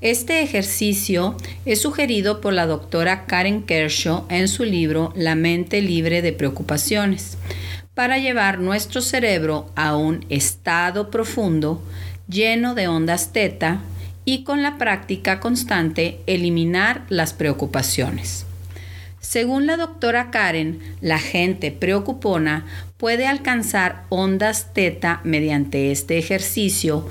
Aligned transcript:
Este 0.00 0.42
ejercicio 0.42 1.36
es 1.64 1.80
sugerido 1.80 2.40
por 2.40 2.52
la 2.52 2.66
doctora 2.66 3.26
Karen 3.26 3.64
Kershaw 3.64 4.26
en 4.28 4.46
su 4.46 4.62
libro 4.62 5.12
La 5.16 5.34
mente 5.34 5.82
libre 5.82 6.22
de 6.22 6.32
preocupaciones, 6.32 7.36
para 7.94 8.18
llevar 8.18 8.60
nuestro 8.60 9.00
cerebro 9.00 9.72
a 9.74 9.96
un 9.96 10.24
estado 10.28 11.10
profundo 11.10 11.82
lleno 12.28 12.76
de 12.76 12.86
ondas 12.86 13.32
teta 13.32 13.80
y 14.24 14.44
con 14.44 14.62
la 14.62 14.78
práctica 14.78 15.40
constante 15.40 16.20
eliminar 16.26 17.04
las 17.08 17.32
preocupaciones. 17.32 18.46
Según 19.18 19.66
la 19.66 19.76
doctora 19.76 20.30
Karen, 20.30 20.78
la 21.00 21.18
gente 21.18 21.72
preocupona 21.72 22.66
puede 22.98 23.26
alcanzar 23.26 24.04
ondas 24.10 24.72
teta 24.72 25.20
mediante 25.24 25.90
este 25.90 26.18
ejercicio 26.18 27.08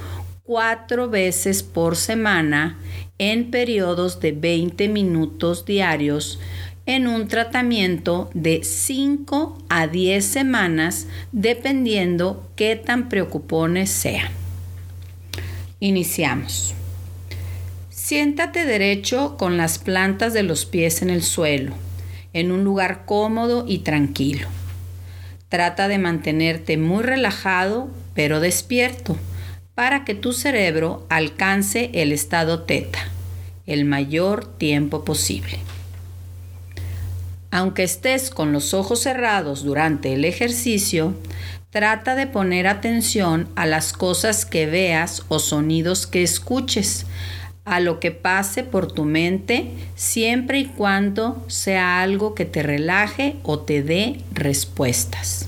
cuatro 0.48 1.10
veces 1.10 1.62
por 1.62 1.98
semana 1.98 2.78
en 3.20 3.52
periodos 3.52 4.22
de 4.22 4.32
20 4.32 4.88
minutos 4.88 5.66
diarios 5.66 6.40
en 6.86 7.06
un 7.06 7.28
tratamiento 7.28 8.30
de 8.34 8.64
5 8.64 9.58
a 9.68 9.88
10 9.88 10.26
semanas 10.26 11.08
dependiendo 11.34 12.50
qué 12.56 12.78
tan 12.78 13.10
preocupones 13.10 13.90
sean. 13.90 14.32
Iniciamos. 15.82 16.74
Siéntate 17.90 18.66
derecho 18.66 19.36
con 19.38 19.58
las 19.58 19.80
plantas 19.80 20.34
de 20.34 20.44
los 20.44 20.66
pies 20.66 21.02
en 21.02 21.10
el 21.10 21.24
suelo, 21.24 21.74
en 22.32 22.54
un 22.54 22.64
lugar 22.64 23.04
cómodo 23.06 23.66
y 23.68 23.80
tranquilo. 23.80 24.48
Trata 25.50 25.90
de 25.90 25.98
mantenerte 25.98 26.78
muy 26.78 27.04
relajado 27.04 27.90
pero 28.14 28.40
despierto 28.40 29.18
para 29.78 30.06
que 30.06 30.16
tu 30.16 30.34
cerebro 30.34 31.06
alcance 31.08 31.92
el 31.94 32.12
estado 32.12 32.64
teta 32.64 32.98
el 33.68 33.86
mayor 33.86 34.58
tiempo 34.58 35.06
posible. 35.06 35.60
Aunque 37.52 37.84
estés 37.84 38.32
con 38.32 38.54
los 38.54 38.74
ojos 38.74 39.02
cerrados 39.02 39.64
durante 39.64 40.16
el 40.16 40.26
ejercicio, 40.26 41.14
trata 41.70 42.16
de 42.16 42.26
poner 42.26 42.66
atención 42.66 43.50
a 43.56 43.68
las 43.68 43.94
cosas 43.94 44.48
que 44.48 44.66
veas 44.66 45.24
o 45.28 45.38
sonidos 45.38 46.08
que 46.08 46.24
escuches, 46.24 47.06
a 47.64 47.80
lo 47.80 48.00
que 48.00 48.10
pase 48.10 48.64
por 48.64 48.92
tu 48.92 49.06
mente, 49.06 49.70
siempre 49.94 50.58
y 50.58 50.66
cuando 50.66 51.46
sea 51.50 52.02
algo 52.02 52.34
que 52.34 52.46
te 52.46 52.64
relaje 52.64 53.36
o 53.44 53.60
te 53.60 53.84
dé 53.84 54.22
respuestas. 54.34 55.48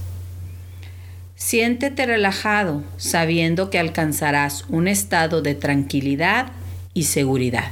Siéntete 1.39 2.05
relajado 2.05 2.83
sabiendo 2.97 3.69
que 3.69 3.79
alcanzarás 3.79 4.65
un 4.67 4.89
estado 4.89 5.41
de 5.41 5.55
tranquilidad 5.55 6.51
y 6.93 7.05
seguridad. 7.05 7.71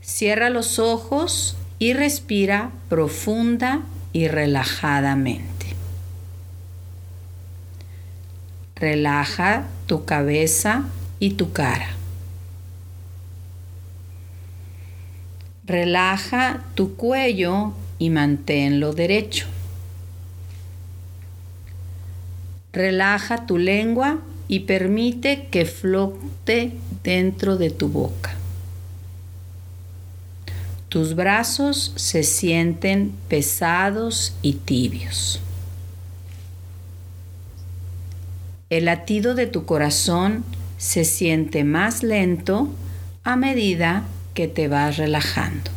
Cierra 0.00 0.50
los 0.50 0.78
ojos 0.78 1.56
y 1.80 1.92
respira 1.92 2.70
profunda 2.88 3.80
y 4.12 4.28
relajadamente. 4.28 5.66
Relaja 8.76 9.66
tu 9.86 10.04
cabeza 10.04 10.84
y 11.18 11.30
tu 11.30 11.52
cara. 11.52 11.88
Relaja 15.64 16.62
tu 16.76 16.94
cuello 16.94 17.74
y 17.98 18.10
manténlo 18.10 18.92
derecho. 18.92 19.48
Relaja 22.72 23.46
tu 23.46 23.58
lengua 23.58 24.18
y 24.48 24.60
permite 24.60 25.46
que 25.50 25.64
flote 25.64 26.72
dentro 27.02 27.56
de 27.56 27.70
tu 27.70 27.88
boca. 27.88 28.34
Tus 30.88 31.14
brazos 31.14 31.92
se 31.94 32.24
sienten 32.24 33.12
pesados 33.28 34.34
y 34.42 34.54
tibios. 34.54 35.40
El 38.70 38.86
latido 38.86 39.34
de 39.34 39.46
tu 39.46 39.64
corazón 39.64 40.44
se 40.78 41.04
siente 41.04 41.62
más 41.62 42.02
lento 42.02 42.68
a 43.22 43.36
medida 43.36 44.04
que 44.34 44.48
te 44.48 44.68
vas 44.68 44.96
relajando. 44.96 45.70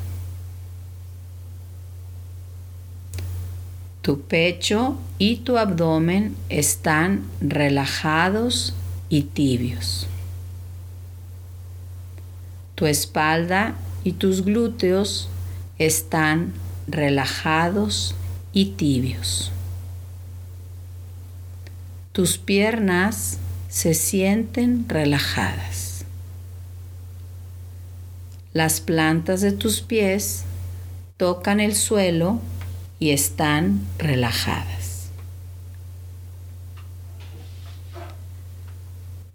Tu 4.03 4.19
pecho 4.19 4.97
y 5.17 5.37
tu 5.37 5.57
abdomen 5.57 6.35
están 6.49 7.23
relajados 7.39 8.73
y 9.07 9.21
tibios. 9.21 10.07
Tu 12.75 12.85
espalda 12.85 13.75
y 14.03 14.11
tus 14.11 14.43
glúteos 14.43 15.29
están 15.79 16.51
relajados 16.85 18.13
y 18.51 18.71
tibios. 18.71 19.53
Tus 22.11 22.37
piernas 22.37 23.37
se 23.69 23.93
sienten 23.93 24.83
relajadas. 24.89 26.03
Las 28.51 28.81
plantas 28.81 29.39
de 29.39 29.53
tus 29.53 29.79
pies 29.79 30.43
tocan 31.15 31.61
el 31.61 31.73
suelo 31.73 32.41
y 33.03 33.11
están 33.11 33.81
relajadas. 33.97 35.09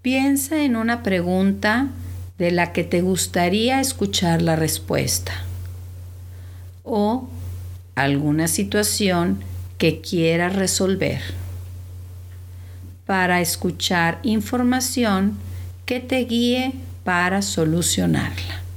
Piensa 0.01 0.65
en 0.65 0.75
una 0.75 1.03
pregunta 1.03 1.89
de 2.39 2.51
la 2.51 2.73
que 2.73 2.83
te 2.83 3.03
gustaría 3.03 3.79
escuchar 3.79 4.41
la 4.41 4.57
respuesta 4.57 5.35
o 6.83 7.29
alguna 7.95 8.49
situación 8.49 9.45
que 9.77 10.01
quieras 10.01 10.57
resolver 10.57 11.21
para 13.05 13.43
escuchar 13.43 14.19
información 14.23 15.37
que 15.85 16.01
te 16.01 16.21
guíe 16.25 16.73
para 17.05 17.43
solucionarla. 17.43 18.68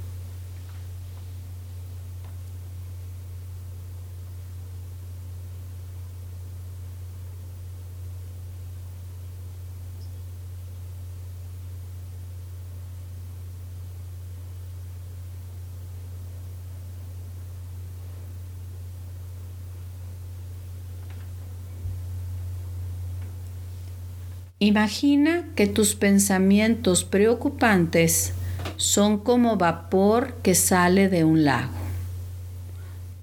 Imagina 24.62 25.44
que 25.56 25.66
tus 25.66 25.96
pensamientos 25.96 27.02
preocupantes 27.02 28.32
son 28.76 29.18
como 29.18 29.56
vapor 29.56 30.36
que 30.44 30.54
sale 30.54 31.08
de 31.08 31.24
un 31.24 31.44
lago. 31.44 31.72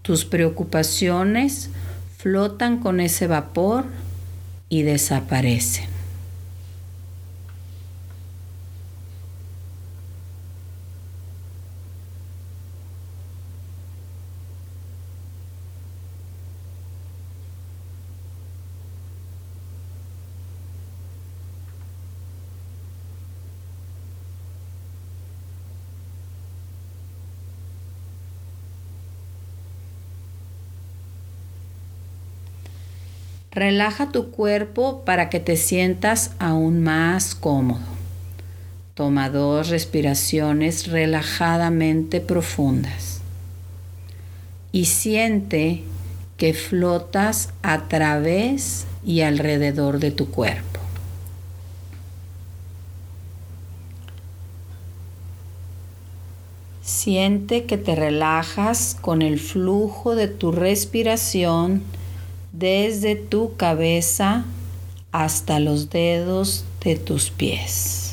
Tus 0.02 0.26
preocupaciones 0.26 1.70
flotan 2.18 2.82
con 2.82 3.00
ese 3.00 3.28
vapor 3.28 3.86
y 4.68 4.82
desaparecen. 4.82 5.89
Relaja 33.52 34.12
tu 34.12 34.30
cuerpo 34.30 35.04
para 35.06 35.30
que 35.30 35.40
te 35.40 35.58
sientas 35.58 36.34
aún 36.38 36.84
más 36.84 37.34
cómodo. 37.34 37.82
Toma 38.94 39.30
dos 39.30 39.70
respiraciones 39.70 40.88
relajadamente 40.88 42.22
profundas 42.22 43.22
y 44.72 44.86
siente 44.86 45.84
que 46.38 46.54
flotas 46.54 47.50
a 47.64 47.88
través 47.88 48.86
y 49.04 49.22
alrededor 49.22 50.00
de 50.00 50.12
tu 50.12 50.30
cuerpo. 50.30 50.80
Siente 56.84 57.66
que 57.66 57.78
te 57.78 57.96
relajas 57.96 58.96
con 59.00 59.22
el 59.22 59.40
flujo 59.40 60.16
de 60.16 60.28
tu 60.28 60.52
respiración 60.52 61.82
desde 62.60 63.16
tu 63.16 63.56
cabeza 63.56 64.44
hasta 65.14 65.60
los 65.60 65.90
dedos 65.90 66.66
de 66.84 66.98
tus 66.98 67.30
pies. 67.32 68.09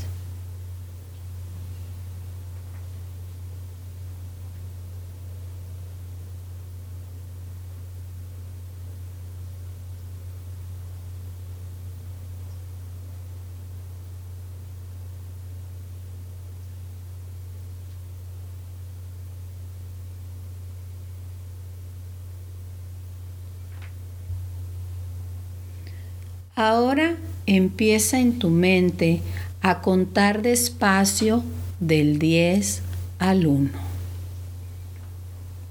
Ahora 26.58 27.17
empieza 27.44 28.19
en 28.19 28.38
tu 28.38 28.49
mente 28.49 29.20
a 29.61 29.82
contar 29.82 30.41
despacio 30.41 31.44
del 31.81 32.19
10 32.19 32.81
al 33.19 33.47
1. 33.47 33.70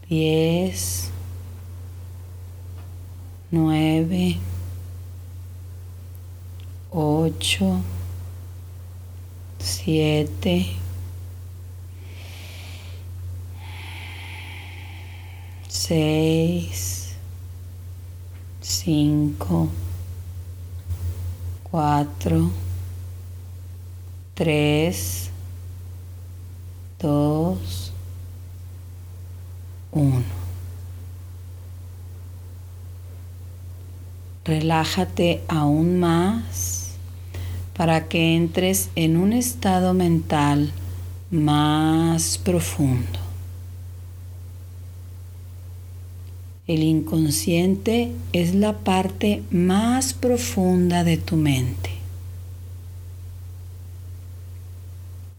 10, 0.08 1.10
9, 3.50 4.38
8, 6.92 7.82
7, 9.58 10.68
6, 15.68 17.16
5, 18.62 19.70
4, 21.76 22.52
3, 24.34 25.30
2, 27.02 27.94
1. 29.92 30.24
Relájate 34.46 35.44
aún 35.50 36.00
más 36.00 36.92
para 37.76 38.08
que 38.08 38.38
entres 38.38 38.90
en 38.96 39.18
un 39.18 39.34
estado 39.34 39.94
mental 39.94 40.72
más 41.30 42.38
profundo. 42.38 43.25
El 46.68 46.82
inconsciente 46.82 48.12
es 48.34 48.56
la 48.56 48.80
parte 48.80 49.44
más 49.52 50.14
profunda 50.16 51.04
de 51.04 51.18
tu 51.18 51.36
mente. 51.36 51.92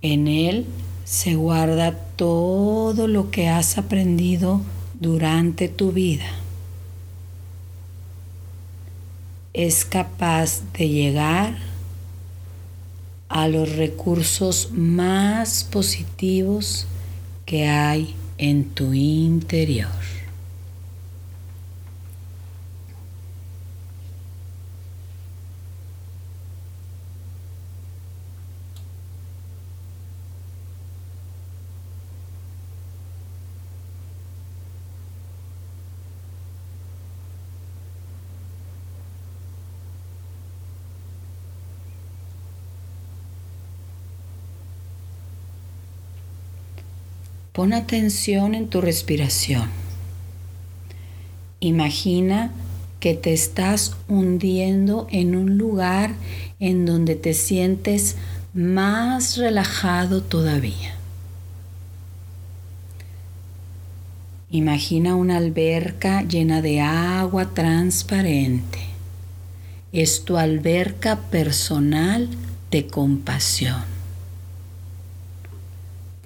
En 0.02 0.28
él 0.28 0.67
se 1.05 1.34
guarda 1.34 1.99
todo 2.14 3.08
lo 3.08 3.32
que 3.32 3.49
has 3.49 3.76
aprendido 3.76 4.61
durante 5.00 5.69
tu 5.69 5.90
vida. 5.90 6.31
Es 9.52 9.84
capaz 9.84 10.62
de 10.78 10.88
llegar 10.88 11.56
a 13.28 13.49
los 13.49 13.75
recursos 13.75 14.70
más 14.70 15.64
positivos 15.64 16.87
que 17.46 17.67
hay 17.67 18.14
en 18.38 18.64
tu 18.64 18.93
interior. 18.93 20.05
Pon 47.56 47.72
atención 47.72 48.54
en 48.54 48.68
tu 48.68 48.82
respiración. 48.82 49.70
Imagina 51.58 52.52
que 53.00 53.14
te 53.14 53.32
estás 53.32 53.96
hundiendo 54.08 55.06
en 55.10 55.34
un 55.34 55.56
lugar 55.56 56.10
en 56.60 56.84
donde 56.84 57.14
te 57.14 57.32
sientes 57.32 58.16
más 58.52 59.38
relajado 59.38 60.22
todavía. 60.22 60.96
Imagina 64.50 65.16
una 65.16 65.38
alberca 65.38 66.24
llena 66.24 66.60
de 66.60 66.82
agua 66.82 67.54
transparente. 67.54 68.80
Es 69.92 70.26
tu 70.26 70.36
alberca 70.36 71.20
personal 71.30 72.28
de 72.70 72.86
compasión. 72.86 73.95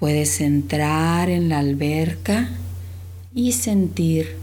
Puedes 0.01 0.41
entrar 0.41 1.29
en 1.29 1.47
la 1.47 1.59
alberca 1.59 2.49
y 3.35 3.51
sentir 3.51 4.35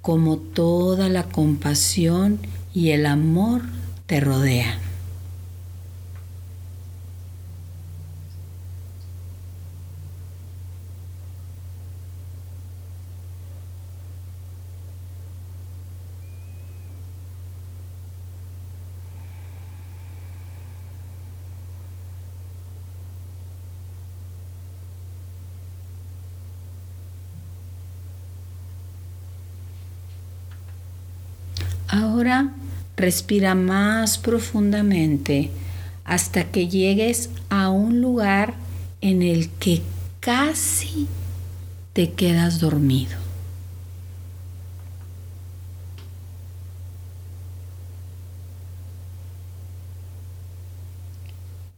como 0.00 0.38
toda 0.38 1.10
la 1.10 1.24
compasión 1.24 2.38
y 2.72 2.92
el 2.92 3.04
amor 3.04 3.60
te 4.06 4.20
rodean. 4.20 4.91
Ahora 31.92 32.54
respira 32.96 33.54
más 33.54 34.16
profundamente 34.16 35.50
hasta 36.04 36.44
que 36.44 36.66
llegues 36.66 37.28
a 37.50 37.68
un 37.68 38.00
lugar 38.00 38.54
en 39.02 39.20
el 39.20 39.50
que 39.50 39.82
casi 40.20 41.06
te 41.92 42.12
quedas 42.12 42.60
dormido. 42.60 43.18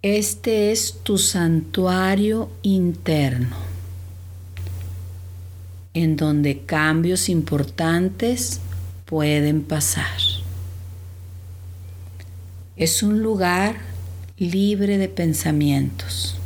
Este 0.01 0.71
es 0.71 1.01
tu 1.03 1.19
santuario 1.19 2.51
interno, 2.63 3.57
en 5.93 6.17
donde 6.17 6.61
cambios 6.61 7.29
importantes 7.29 8.61
pueden 9.05 9.63
pasar. 9.63 10.19
Es 12.77 13.03
un 13.03 13.23
lugar 13.23 13.77
libre 14.37 14.99
de 14.99 15.09
pensamientos. 15.09 16.37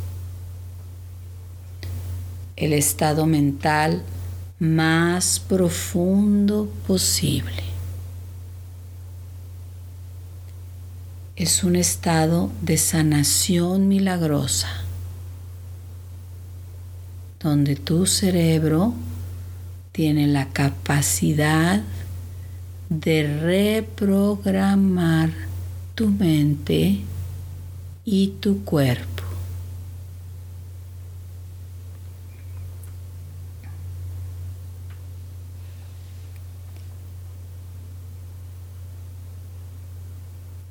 El 2.55 2.73
estado 2.73 3.25
mental 3.25 4.03
más 4.59 5.39
profundo 5.39 6.69
posible. 6.85 7.63
Es 11.35 11.63
un 11.63 11.77
estado 11.77 12.51
de 12.61 12.77
sanación 12.77 13.87
milagrosa, 13.87 14.67
donde 17.39 17.77
tu 17.77 18.05
cerebro 18.05 18.93
tiene 19.93 20.27
la 20.27 20.49
capacidad 20.49 21.81
de 22.89 23.39
reprogramar 23.41 25.29
tu 25.93 26.09
mente 26.09 26.99
y 28.03 28.29
tu 28.39 28.63
cuerpo. 28.63 29.23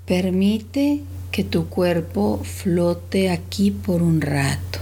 Permite 0.05 1.03
que 1.31 1.45
tu 1.45 1.69
cuerpo 1.69 2.41
flote 2.43 3.31
aquí 3.31 3.71
por 3.71 4.03
un 4.03 4.21
rato. 4.23 4.81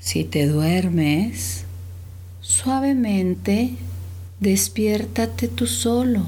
Si 0.00 0.24
te 0.24 0.46
duermes, 0.46 1.66
Suavemente 2.48 3.74
despiértate 4.40 5.48
tú 5.48 5.66
solo 5.66 6.22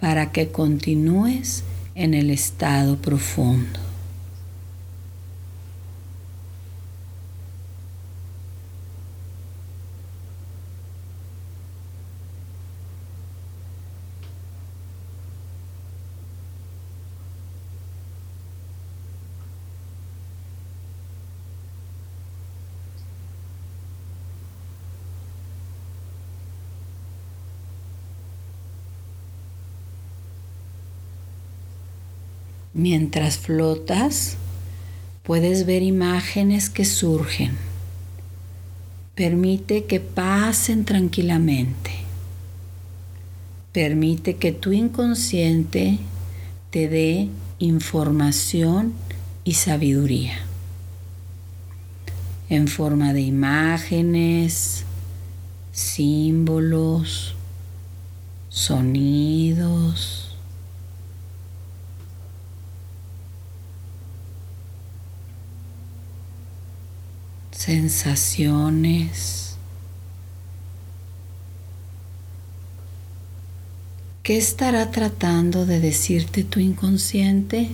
para 0.00 0.32
que 0.32 0.50
continúes 0.50 1.64
en 1.94 2.14
el 2.14 2.30
estado 2.30 2.96
profundo. 2.96 3.85
Mientras 32.78 33.38
flotas, 33.38 34.36
puedes 35.22 35.64
ver 35.64 35.82
imágenes 35.82 36.68
que 36.68 36.84
surgen. 36.84 37.52
Permite 39.14 39.86
que 39.86 39.98
pasen 39.98 40.84
tranquilamente. 40.84 41.90
Permite 43.72 44.36
que 44.36 44.52
tu 44.52 44.72
inconsciente 44.72 45.96
te 46.68 46.86
dé 46.90 47.30
información 47.60 48.92
y 49.42 49.54
sabiduría 49.54 50.36
en 52.50 52.68
forma 52.68 53.14
de 53.14 53.22
imágenes, 53.22 54.84
símbolos, 55.72 57.34
sonidos. 58.50 60.25
Sensaciones. 67.56 69.56
¿Qué 74.22 74.36
estará 74.36 74.90
tratando 74.90 75.66
de 75.66 75.80
decirte 75.80 76.44
tu 76.44 76.60
inconsciente? 76.60 77.70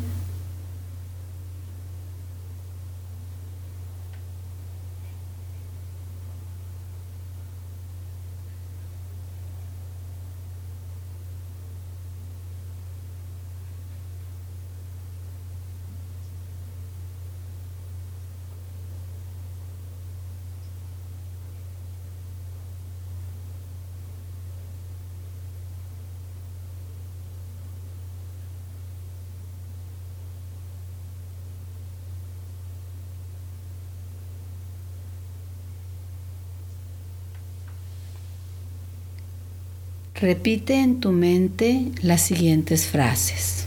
Repite 40.22 40.74
en 40.74 41.00
tu 41.00 41.10
mente 41.10 41.90
las 42.00 42.20
siguientes 42.20 42.86
frases. 42.86 43.66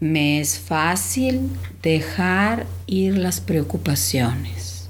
Me 0.00 0.40
es 0.40 0.58
fácil 0.58 1.50
dejar 1.82 2.66
ir 2.86 3.18
las 3.18 3.42
preocupaciones. 3.42 4.88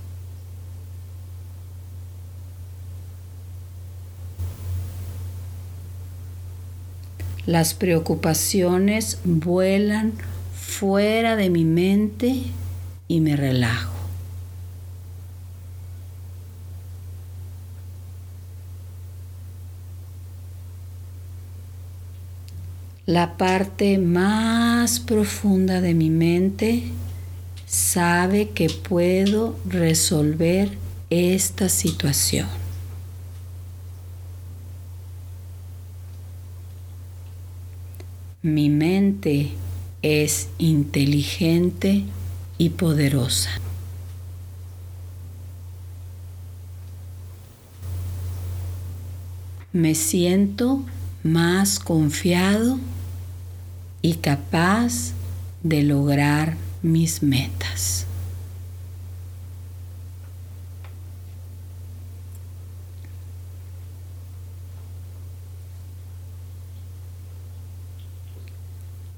Las 7.47 7.75
preocupaciones 7.75 9.19
vuelan 9.25 10.13
fuera 10.55 11.35
de 11.35 11.51
mi 11.51 11.65
mente 11.65 12.43
y 13.09 13.19
me 13.19 13.35
relajo. 13.35 13.96
La 23.07 23.37
parte 23.37 23.99
más 23.99 24.99
profunda 24.99 25.81
de 25.81 25.95
mi 25.95 26.11
mente 26.11 26.91
sabe 27.65 28.49
que 28.49 28.69
puedo 28.69 29.57
resolver 29.65 30.77
esta 31.09 31.69
situación. 31.69 32.49
Mi 38.43 38.69
mente 38.71 39.53
es 40.03 40.49
inteligente 40.59 42.03
y 42.59 42.71
poderosa. 42.71 43.51
Me 49.73 49.95
siento 49.95 50.85
más 51.23 51.79
confiado 51.79 52.81
y 54.07 54.15
capaz 54.15 55.15
de 55.65 55.83
lograr 55.83 56.57
mis 56.81 57.25
metas. 57.25 58.07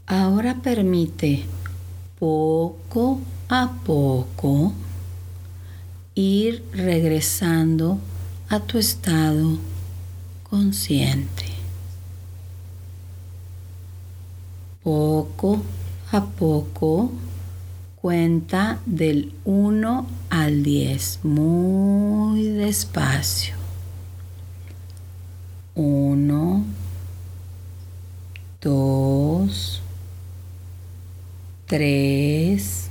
Ahora 0.07 0.55
permite 0.55 1.45
poco 2.19 3.21
a 3.51 3.71
poco 3.85 4.73
ir 6.15 6.65
regresando 6.73 7.99
a 8.49 8.59
tu 8.61 8.79
estado 8.79 9.59
consciente. 10.49 11.58
Poco 14.89 15.61
a 16.13 16.25
poco 16.25 17.13
cuenta 17.97 18.81
del 18.87 19.35
1 19.45 20.07
al 20.31 20.63
10 20.63 21.25
muy 21.25 22.45
despacio. 22.45 23.55
1, 25.75 26.65
2, 28.63 29.83
3, 31.67 32.89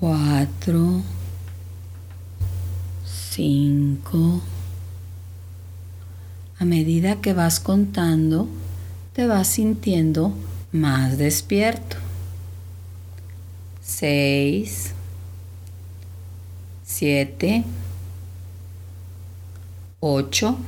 4, 0.00 1.02
5. 3.04 4.40
A 6.58 6.64
medida 6.64 7.20
que 7.20 7.32
vas 7.32 7.60
contando, 7.60 8.48
te 9.16 9.26
vas 9.26 9.48
sintiendo 9.48 10.34
más 10.72 11.16
despierto. 11.16 11.96
6, 13.80 14.92
7, 16.84 17.64
8, 20.00 20.58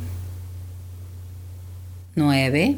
9, 2.15 2.77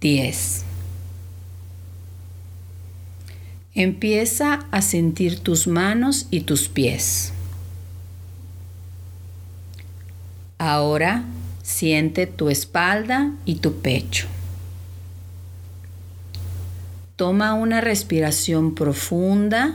10. 0.00 0.64
Empieza 3.76 4.66
a 4.72 4.82
sentir 4.82 5.38
tus 5.38 5.68
manos 5.68 6.26
y 6.32 6.40
tus 6.40 6.66
pies. 6.66 7.32
Ahora 10.58 11.24
Siente 11.64 12.26
tu 12.26 12.50
espalda 12.50 13.32
y 13.46 13.54
tu 13.54 13.80
pecho. 13.80 14.28
Toma 17.16 17.54
una 17.54 17.80
respiración 17.80 18.74
profunda. 18.74 19.74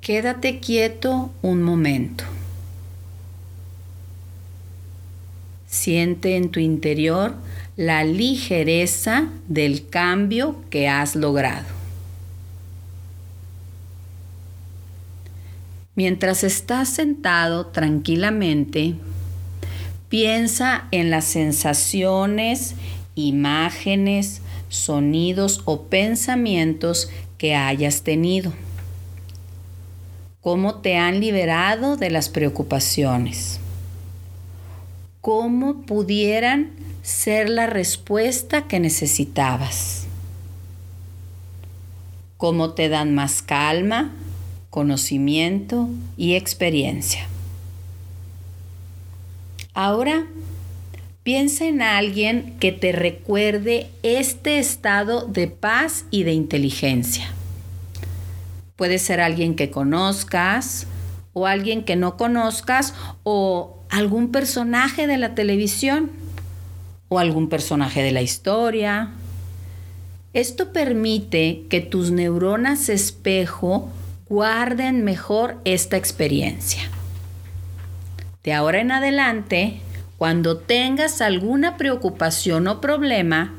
Quédate 0.00 0.60
quieto 0.60 1.30
un 1.42 1.62
momento. 1.62 2.24
Siente 5.66 6.36
en 6.36 6.48
tu 6.48 6.58
interior 6.58 7.34
la 7.76 8.02
ligereza 8.02 9.28
del 9.46 9.86
cambio 9.90 10.56
que 10.70 10.88
has 10.88 11.16
logrado. 11.16 11.77
Mientras 15.98 16.44
estás 16.44 16.90
sentado 16.90 17.66
tranquilamente, 17.66 18.94
piensa 20.08 20.86
en 20.92 21.10
las 21.10 21.24
sensaciones, 21.24 22.76
imágenes, 23.16 24.40
sonidos 24.68 25.62
o 25.64 25.86
pensamientos 25.86 27.10
que 27.36 27.56
hayas 27.56 28.02
tenido. 28.02 28.52
¿Cómo 30.40 30.76
te 30.76 30.96
han 30.96 31.18
liberado 31.18 31.96
de 31.96 32.10
las 32.10 32.28
preocupaciones? 32.28 33.58
¿Cómo 35.20 35.82
pudieran 35.82 36.70
ser 37.02 37.48
la 37.50 37.66
respuesta 37.66 38.68
que 38.68 38.78
necesitabas? 38.78 40.06
¿Cómo 42.36 42.74
te 42.74 42.88
dan 42.88 43.16
más 43.16 43.42
calma, 43.42 44.12
conocimiento 44.70 45.88
y 46.16 46.34
experiencia. 46.34 47.26
Ahora, 49.74 50.26
piensa 51.22 51.66
en 51.66 51.82
alguien 51.82 52.56
que 52.58 52.72
te 52.72 52.92
recuerde 52.92 53.90
este 54.02 54.58
estado 54.58 55.26
de 55.26 55.46
paz 55.46 56.04
y 56.10 56.24
de 56.24 56.32
inteligencia. 56.32 57.30
Puede 58.76 58.98
ser 58.98 59.20
alguien 59.20 59.54
que 59.54 59.70
conozcas 59.70 60.86
o 61.32 61.46
alguien 61.46 61.84
que 61.84 61.96
no 61.96 62.16
conozcas 62.16 62.94
o 63.22 63.78
algún 63.90 64.30
personaje 64.32 65.06
de 65.06 65.18
la 65.18 65.34
televisión 65.34 66.10
o 67.08 67.18
algún 67.18 67.48
personaje 67.48 68.02
de 68.02 68.12
la 68.12 68.22
historia. 68.22 69.10
Esto 70.32 70.72
permite 70.72 71.64
que 71.68 71.80
tus 71.80 72.10
neuronas 72.10 72.88
espejo 72.88 73.90
guarden 74.28 75.04
mejor 75.04 75.60
esta 75.64 75.96
experiencia. 75.96 76.82
De 78.42 78.52
ahora 78.52 78.80
en 78.80 78.92
adelante, 78.92 79.80
cuando 80.16 80.58
tengas 80.58 81.20
alguna 81.20 81.76
preocupación 81.76 82.66
o 82.66 82.80
problema, 82.80 83.54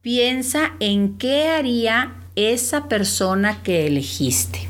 piensa 0.00 0.72
en 0.80 1.18
qué 1.18 1.48
haría 1.48 2.14
esa 2.36 2.88
persona 2.88 3.62
que 3.62 3.86
elegiste. 3.86 4.68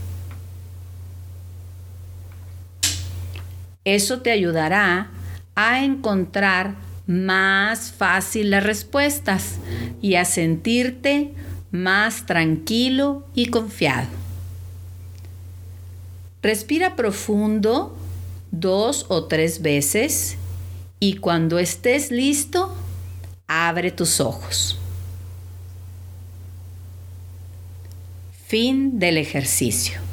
Eso 3.85 4.21
te 4.21 4.31
ayudará 4.31 5.11
a 5.55 5.83
encontrar 5.85 6.77
más 7.07 7.91
fácil 7.91 8.51
las 8.51 8.63
respuestas 8.63 9.59
y 10.03 10.17
a 10.17 10.25
sentirte 10.25 11.33
más 11.71 12.27
tranquilo 12.27 13.27
y 13.35 13.47
confiado. 13.47 14.18
Respira 16.49 16.97
profundo 16.97 17.95
dos 18.51 19.05
o 19.11 19.27
tres 19.27 19.61
veces 19.61 20.39
y 20.99 21.19
cuando 21.19 21.59
estés 21.59 22.11
listo, 22.11 22.75
abre 23.47 23.91
tus 23.91 24.19
ojos. 24.19 24.79
Fin 28.47 28.99
del 28.99 29.19
ejercicio. 29.19 30.08